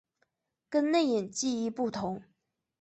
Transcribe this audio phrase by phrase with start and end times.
[0.67, 2.23] 跟内隐记忆不同。